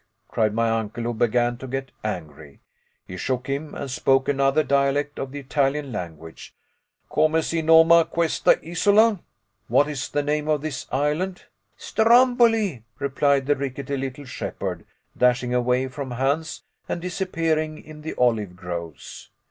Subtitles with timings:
[0.27, 2.59] cried my uncle, who began to get angry.
[3.05, 6.55] He shook him, and spoke another dialect of the Italian language.
[7.13, 9.19] "Come si noma questa isola?"
[9.67, 11.43] "What is the name of this island?"
[11.77, 18.55] "Stromboli," replied the rickety little shepherd, dashing away from Hans and disappearing in the olive
[18.55, 19.29] groves.